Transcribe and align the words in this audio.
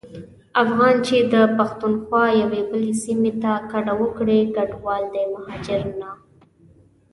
افغان 0.63 0.95
چي 1.07 1.17
د 1.33 1.35
پښتونخوا 1.57 2.23
یوې 2.41 2.61
بلي 2.71 2.93
سيمي 3.03 3.31
ته 3.41 3.51
کډه 3.71 3.93
وکړي 4.01 4.39
کډوال 4.55 5.03
دی 5.13 5.23
مهاجر 5.33 5.81
نه. 5.99 6.09